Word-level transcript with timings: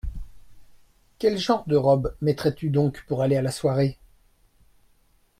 Quelle 1.19 1.37
genre 1.37 1.63
de 1.67 1.75
robe 1.75 2.15
mettrais-tu 2.23 2.71
donc 2.71 3.05
pour 3.05 3.21
aller 3.21 3.35
à 3.35 3.43
la 3.43 3.51
soirée? 3.51 3.99